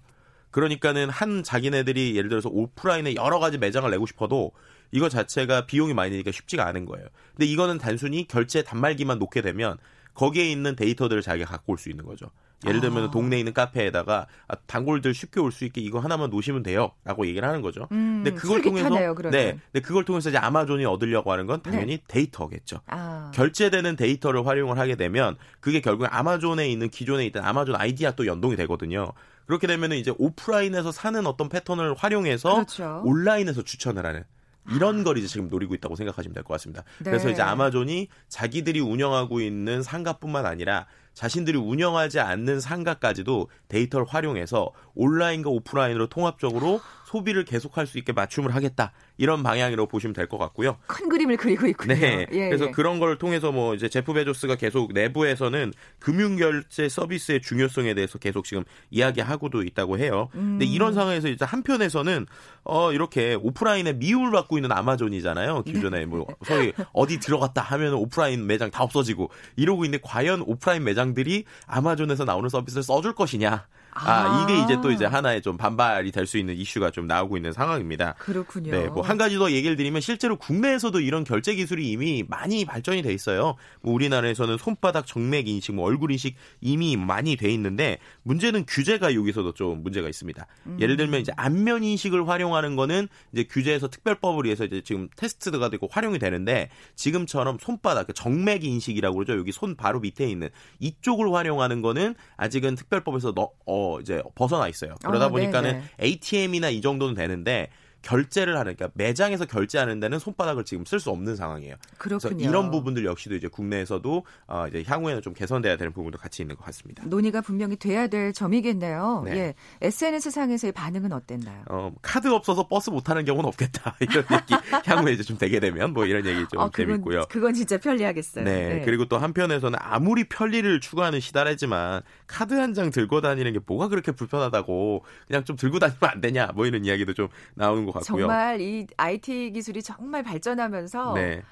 [0.50, 4.52] 그러니까는 한 자기네들이 예를 들어서 오프라인에 여러 가지 매장을 내고 싶어도
[4.92, 7.06] 이거 자체가 비용이 많이 드니까 쉽지가 않은 거예요.
[7.32, 9.78] 근데 이거는 단순히 결제 단말기만 놓게 되면
[10.14, 12.30] 거기에 있는 데이터들을 자기가 갖고 올 수 있는 거죠.
[12.66, 13.10] 예를 들면 아.
[13.10, 17.62] 동네에 있는 카페에다가 아, 단골들 쉽게 올 수 있게 이거 하나만 놓으시면 돼요라고 얘기를 하는
[17.62, 17.88] 거죠.
[17.92, 18.88] 음, 근데 그걸 통해서
[19.30, 22.02] 네, 근데 그걸 통해서 이제 아마존이 얻으려고 하는 건 당연히 네.
[22.06, 22.80] 데이터겠죠.
[22.86, 23.30] 아.
[23.34, 28.56] 결제되는 데이터를 활용을 하게 되면 그게 결국 아마존에 있는 기존에 있던 아마존 아이디와 또 연동이
[28.56, 29.12] 되거든요.
[29.46, 33.02] 그렇게 되면 이제 오프라인에서 사는 어떤 패턴을 활용해서 그렇죠.
[33.04, 34.22] 온라인에서 추천을 하는
[34.70, 36.84] 이런 걸 이제 지금 노리고 있다고 생각하시면 될 것 같습니다.
[36.98, 37.04] 네.
[37.10, 40.86] 그래서 이제 아마존이 자기들이 운영하고 있는 상가뿐만 아니라
[41.20, 46.80] 자신들이 운영하지 않는 상가까지도 데이터를 활용해서 온라인과 오프라인으로 통합적으로
[47.10, 48.92] 소비를 계속할 수 있게 맞춤을 하겠다.
[49.18, 50.76] 이런 방향으로 보시면 될 것 같고요.
[50.86, 51.94] 큰 그림을 그리고 있군요.
[51.94, 52.24] 네.
[52.30, 52.70] 예, 그래서 예.
[52.70, 58.44] 그런 걸 통해서 뭐 이제 제프 베조스가 계속 내부에서는 금융 결제 서비스의 중요성에 대해서 계속
[58.44, 60.28] 지금 이야기하고도 있다고 해요.
[60.34, 60.58] 음.
[60.58, 62.26] 근데 이런 상황에서 이제 한편에서는
[62.62, 65.64] 어 이렇게 오프라인에 미움을 받고 있는 아마존이잖아요.
[65.64, 71.44] 기존에 뭐 소위 어디 들어갔다 하면 오프라인 매장 다 없어지고 이러고 있는데 과연 오프라인 매장들이
[71.66, 73.66] 아마존에서 나오는 서비스를 써줄 것이냐?
[73.92, 77.36] 아, 아, 이게 이제 또 이제 하나의 좀 반발이 될 수 있는 이슈가 좀 나오고
[77.36, 78.14] 있는 상황입니다.
[78.18, 78.70] 그렇군요.
[78.70, 83.02] 네, 뭐 한 가지 더 얘기를 드리면 실제로 국내에서도 이런 결제 기술이 이미 많이 발전이
[83.02, 83.56] 돼 있어요.
[83.80, 89.52] 뭐 우리나라에서는 손바닥 정맥 인식, 뭐 얼굴 인식 이미 많이 돼 있는데 문제는 규제가 여기서도
[89.54, 90.46] 좀 문제가 있습니다.
[90.66, 90.76] 음.
[90.80, 95.88] 예를 들면 이제 안면 인식을 활용하는 거는 이제 규제에서 특별법을 위해서 이제 지금 테스트가 되고
[95.90, 99.36] 활용이 되는데 지금처럼 손바닥 그 정맥 인식이라고 그러죠.
[99.38, 100.48] 여기 손 바로 밑에 있는
[100.78, 104.94] 이쪽을 활용하는 거는 아직은 특별법에서 너, 어, 이제 벗어나 있어요.
[105.04, 105.84] 그러다 아, 보니까는 네네.
[106.00, 107.68] ATM이나 이 정도는 되는데
[108.02, 111.76] 결제를 하는 그러니까 매장에서 결제하는 데는 손바닥을 지금 쓸 수 없는 상황이에요.
[111.98, 112.34] 그렇군요.
[112.36, 116.56] 그래서 이런 부분들 역시도 이제 국내에서도 어 이제 향후에는 좀 개선돼야 되는 부분도 같이 있는
[116.56, 117.04] 것 같습니다.
[117.06, 119.22] 논의가 분명히 돼야 될 점이겠네요.
[119.26, 119.36] 네.
[119.36, 119.54] 예.
[119.82, 121.62] SNS 상에서의 반응은 어땠나요?
[121.68, 123.96] 어, 카드 없어서 버스 못 타는 경우는 없겠다.
[124.00, 124.54] 이런 얘기
[124.86, 127.22] 향후에 이제 좀 되게 되면 뭐 이런 얘기 좀 어, 그건, 재밌고요.
[127.28, 128.44] 그건 진짜 편리하겠어요.
[128.44, 128.68] 네.
[128.76, 128.82] 네.
[128.84, 134.12] 그리고 또 한편에서는 아무리 편리를 추구하는 시달이지만 카드 한 장 들고 다니는 게 뭐가 그렇게
[134.12, 138.26] 불편하다고 그냥 좀 들고 다니면 안 되냐 뭐 이런 이야기도 좀 나오는 것 같고요.
[138.26, 141.42] 정말 이 IT 기술이 정말 발전하면서 네.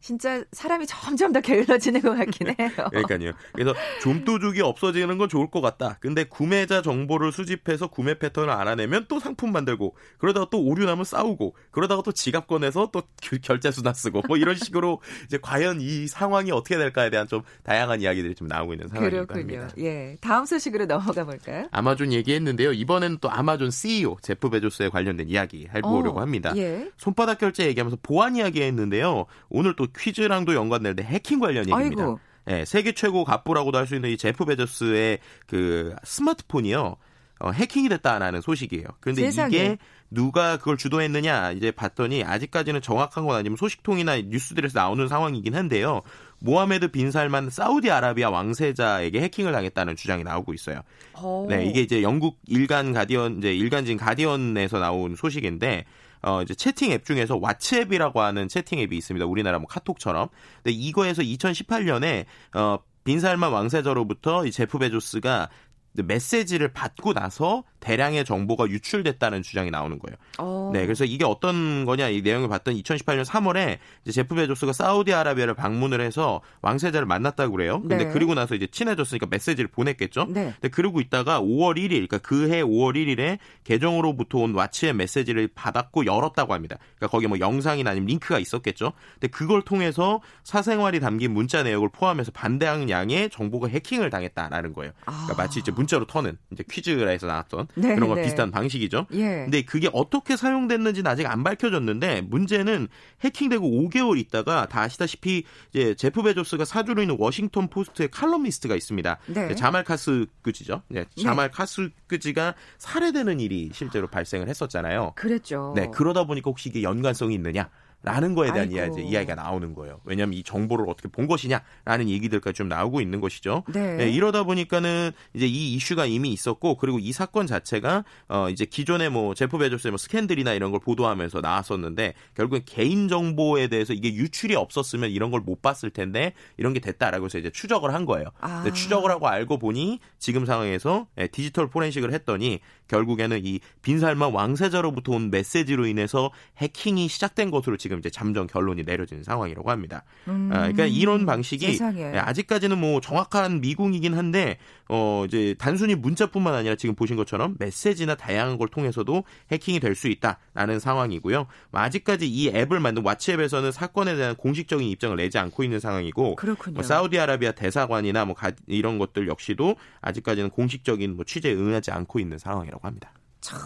[0.00, 2.70] 진짜 사람이 점점 더 게을러지는 것 같긴 해요.
[2.90, 3.32] 그러니까요.
[3.52, 5.98] 그래서 좀도둑이 없어지는 건 좋을 것 같다.
[6.00, 11.56] 근데 구매자 정보를 수집해서 구매 패턴을 알아내면 또 상품 만들고 그러다가 또 오류 나면 싸우고
[11.70, 13.02] 그러다가 또 지갑 꺼내서 또
[13.42, 18.00] 결제 수단 쓰고 뭐 이런 식으로 이제 과연 이 상황이 어떻게 될까에 대한 좀 다양한
[18.00, 19.26] 이야기들이 좀 나오고 있는 상황입니다.
[19.26, 19.68] 그렇군요.
[19.78, 20.16] 예.
[20.20, 21.68] 다음 소식으로 넘어가 볼까요?
[21.72, 22.72] 아마존 얘기했는데요.
[22.72, 26.52] 이번에는 또 아마존 CEO 제프 베조스에 관련된 이야기 해보려고 어, 합니다.
[26.56, 26.90] 예.
[26.96, 29.26] 손바닥 결제 얘기하면서 보안 이야기 했는데요.
[29.48, 32.02] 오늘 또 퀴즈랑도 연관되는데 해킹 관련 얘기입니다.
[32.02, 32.20] 아이고.
[32.46, 36.96] 네, 세계 최고 갑부라고도 할 수 있는 이 제프 베조스의 그 스마트폰이요.
[37.40, 38.84] 어, 해킹이 됐다라는 소식이에요.
[39.00, 39.56] 그런데 세상에.
[39.56, 39.78] 이게
[40.10, 46.00] 누가 그걸 주도했느냐 이제 봤더니 아직까지는 정확한 건 아니며 소식통이나 뉴스들에서 나오는 상황이긴 한데요.
[46.40, 50.80] 모하메드 빈 살만 사우디아라비아 왕세자에게 해킹을 당했다는 주장이 나오고 있어요.
[51.22, 51.46] 오.
[51.48, 55.84] 네, 이게 이제 영국 일간 가디언 이제 일간진 가디언에서 나온 소식인데
[56.22, 59.26] 어, 이제 채팅 앱 중에서 왓츠앱이라고 하는 채팅 앱이 있습니다.
[59.26, 60.28] 우리나라 뭐 카톡처럼.
[60.62, 65.48] 근데 이거에서 2018년에 어, 빈살만 왕세자로부터 이 제프 베조스가
[65.94, 70.16] 메시지를 받고 나서 대량의 정보가 유출됐다는 주장이 나오는 거예요.
[70.38, 70.70] 어.
[70.72, 76.00] 네, 그래서 이게 어떤 거냐 이 내용을 봤던 2018년 3월에 이제 제프 베조스가 사우디아라비아를 방문을
[76.00, 77.80] 해서 왕세자를 만났다고 그래요.
[77.80, 78.08] 근데 네.
[78.08, 80.26] 그리고 나서 이제 친해졌으니까 메시지를 보냈겠죠.
[80.28, 80.52] 네.
[80.60, 86.52] 근데 그러고 있다가 5월 1일, 그러니까 그해 5월 1일에 계정으로부터 온 와치의 메시지를 받았고 열었다고
[86.52, 86.76] 합니다.
[86.96, 88.92] 그러니까 거기 뭐 영상이나 아니면 링크가 있었겠죠.
[89.14, 94.92] 근데 그걸 통해서 사생활이 담긴 문자 내역을 포함해서 방대한 양의 정보가 해킹을 당했다라는 거예요.
[95.04, 95.36] 그러니까 아.
[95.36, 98.22] 마치 이제 문자로 터는 이제 퀴즈라에서 나왔던 네, 그런 거 네.
[98.22, 99.06] 비슷한 방식이죠.
[99.12, 99.44] 예.
[99.44, 102.88] 근데 그게 어떻게 사용됐는지는 아직 안 밝혀졌는데 문제는
[103.22, 109.18] 해킹되고 5개월 있다가 다 아시다시피 이제 제프 베조스가 사주로 있는 워싱턴 포스트의 칼럼니스트가 있습니다.
[109.26, 109.54] 네.
[109.54, 110.82] 자말 카슈끄지죠.
[110.88, 115.12] 네, 자말 카슈끄지가 살해되는 일이 실제로 발생을 했었잖아요.
[115.14, 115.72] 그랬죠.
[115.76, 117.70] 네, 그러다 보니까 혹시 이게 연관성이 있느냐?
[118.02, 120.00] 라는 거에 대한 이야기, 이야기가 나오는 거예요.
[120.04, 123.64] 왜냐하면 이 정보를 어떻게 본 것이냐라는 얘기들까지 좀 나오고 있는 것이죠.
[123.72, 123.96] 네.
[123.96, 129.08] 네, 이러다 보니까는 이제 이 이슈가 이미 있었고 그리고 이 사건 자체가 어 이제 기존에
[129.08, 134.54] 뭐 제프 베조스의 뭐 스캔들이나 이런 걸 보도하면서 나왔었는데 결국엔 개인 정보에 대해서 이게 유출이
[134.54, 138.26] 없었으면 이런 걸 못 봤을 텐데 이런 게 됐다라고 해서 이제 추적을 한 거예요.
[138.40, 138.70] 아.
[138.70, 145.30] 추적을 하고 알고 보니 지금 상황에서 예, 디지털 포렌식을 했더니 결국에는 이 빈살만 왕세자로부터 온
[145.30, 150.04] 메시지로 인해서 해킹이 시작된 것으로 지금 이제 잠정 결론이 내려지는 상황이라고 합니다.
[150.26, 152.00] 음, 아, 그러니까 이런 방식이 세상에.
[152.14, 158.14] 예, 아직까지는 뭐 정확한 미궁이긴 한데 어 이제 단순히 문자뿐만 아니라 지금 보신 것처럼 메시지나
[158.14, 161.46] 다양한 걸 통해서도 해킹이 될 수 있다라는 상황이고요.
[161.70, 166.36] 뭐 아직까지 이 앱을 만든 왓츠앱에서는 사건에 대한 공식적인 입장을 내지 않고 있는 상황이고
[166.74, 172.38] 뭐 사우디아라비아 대사관이나 뭐 가, 이런 것들 역시도 아직까지는 공식적인 뭐 취재에 응하지 않고 있는
[172.38, 173.12] 상황이라고 합니다.
[173.40, 173.58] 참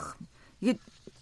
[0.61, 0.75] 이게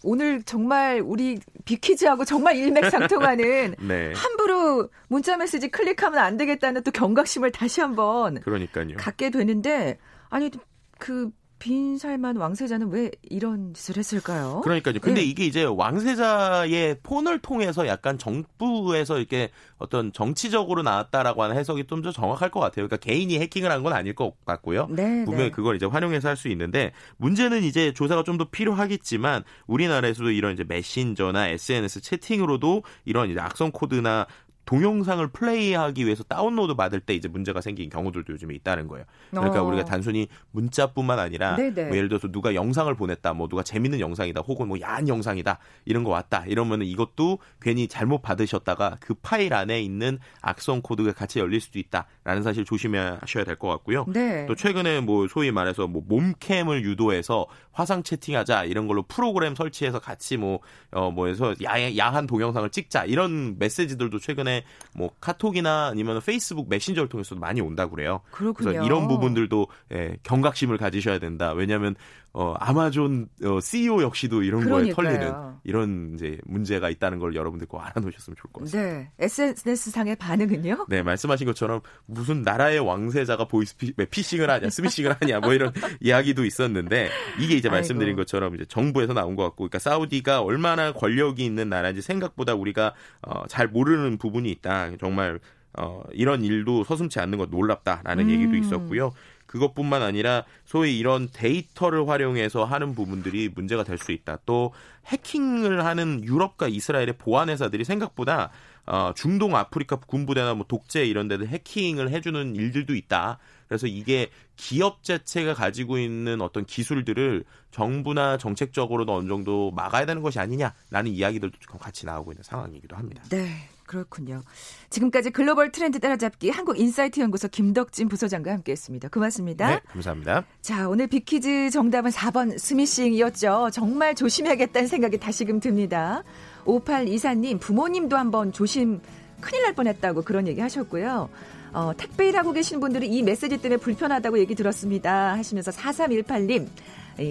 [0.03, 4.13] 오늘 정말 우리 비키즈하고 정말 일맥상통하는 네.
[4.15, 8.97] 함부로 문자 메시지 클릭하면 안 되겠다는 또 경각심을 다시 한번 그러니까요.
[8.97, 9.97] 갖게 되는데
[10.29, 10.49] 아니
[10.97, 11.29] 그
[11.61, 14.61] 빈살만 왕세자는 왜 이런 짓을 했을까요?
[14.63, 14.95] 그러니까요.
[14.99, 15.27] 근데 네.
[15.27, 22.11] 이게 이제 왕세자의 폰을 통해서 약간 정부에서 이렇게 어떤 정치적으로 나왔다라고 하는 해석이 좀 더
[22.11, 22.87] 정확할 것 같아요.
[22.87, 24.87] 그러니까 개인이 해킹을 한 건 아닐 것 같고요.
[24.89, 25.51] 네, 분명히 네.
[25.51, 30.63] 그걸 이제 활용해서 할 수 있는데 문제는 이제 조사가 좀 더 필요하겠지만 우리나라에서도 이런 이제
[30.67, 34.25] 메신저나 SNS 채팅으로도 이런 이제 악성 코드나
[34.71, 39.03] 동영상을 플레이하기 위해서 다운로드 받을 때 이제 문제가 생긴 경우들도 요즘에 있다는 거예요.
[39.29, 39.65] 그러니까 어.
[39.65, 44.69] 우리가 단순히 문자뿐만 아니라 뭐 예를 들어서 누가 영상을 보냈다, 뭐 누가 재밌는 영상이다, 혹은
[44.69, 50.19] 뭐 야한 영상이다 이런 거 왔다 이러면은 이것도 괜히 잘못 받으셨다가 그 파일 안에 있는
[50.41, 54.05] 악성 코드가 같이 열릴 수도 있다라는 사실 조심하셔야 될 것 같고요.
[54.07, 54.45] 네.
[54.45, 60.37] 또 최근에 뭐 소위 말해서 뭐 몸캠을 유도해서 화상 채팅하자 이런 걸로 프로그램 설치해서 같이
[60.37, 64.60] 뭐어뭐 해서 야한 동영상을 찍자 이런 메시지들도 최근에
[64.93, 68.21] 뭐 카톡이나 아니면 페이스북 메신저를 통해서도 많이 온다고 그래요.
[68.31, 68.71] 그렇군요.
[68.71, 71.53] 그래서 이런 부분들도 예, 경각심을 가지셔야 된다.
[71.53, 71.95] 왜냐하면
[72.33, 74.95] 어, 아마존 어, CEO 역시도 이런 그러니까요.
[74.95, 75.33] 거에 털리는
[75.65, 78.89] 이런 이제 문제가 있다는 걸 여러분들 꼭 알아놓으셨으면 좋을 것 같습니다.
[78.89, 79.11] 네.
[79.19, 80.85] SNS 상의 반응은요?
[80.87, 83.75] 네, 말씀하신 것처럼 무슨 나라의 왕세자가 보이스
[84.09, 88.21] 피싱을 하냐, 스미싱을 하냐, 뭐 이런 이야기도 있었는데 이게 이제 말씀드린 아이고.
[88.21, 93.45] 것처럼 이제 정부에서 나온 것 같고, 그러니까 사우디가 얼마나 권력이 있는 나라인지 생각보다 우리가 어,
[93.47, 94.91] 잘 모르는 부분이 있다.
[94.99, 95.39] 정말
[95.77, 98.29] 어, 이런 일도 서슴치 않는 것 놀랍다라는 음.
[98.29, 99.11] 얘기도 있었고요.
[99.51, 104.39] 그것뿐만 아니라 소위 이런 데이터를 활용해서 하는 부분들이 문제가 될 수 있다.
[104.45, 104.73] 또
[105.07, 108.49] 해킹을 하는 유럽과 이스라엘의 보안 회사들이 생각보다
[108.87, 113.37] 어, 중동 아프리카 군부대나 뭐 독재 이런 데들 해킹을 해주는 일들도 있다.
[113.67, 120.39] 그래서 이게 기업 자체가 가지고 있는 어떤 기술들을 정부나 정책적으로도 어느 정도 막아야 되는 것이
[120.39, 123.23] 아니냐라는 이야기들도 같이 나오고 있는 상황이기도 합니다.
[123.29, 123.69] 네.
[123.91, 124.41] 그렇군요.
[124.89, 129.09] 지금까지 글로벌 트렌드 따라잡기 한국인사이트 연구소 김덕진 부소장과 함께했습니다.
[129.09, 129.67] 고맙습니다.
[129.67, 130.45] 네, 감사합니다.
[130.61, 133.71] 자, 오늘 빅퀴즈 정답은 4번 스미싱이었죠.
[133.73, 136.23] 정말 조심해야겠다는 생각이 다시금 듭니다.
[136.63, 139.01] 5824님, 부모님도 한번 조심,
[139.41, 141.27] 큰일 날 뻔했다고 그런 얘기 하셨고요.
[141.73, 145.33] 어, 택배 일하고 계신 분들은 이 메시지 때문에 불편하다고 얘기 들었습니다.
[145.33, 146.67] 하시면서 4318님,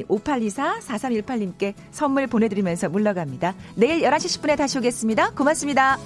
[0.09, 3.55] 5824 4318님께 선물 보내드리면서 물러갑니다.
[3.77, 5.31] 내일 11시 10분에 다시 오겠습니다.
[5.31, 5.99] 고맙습니다.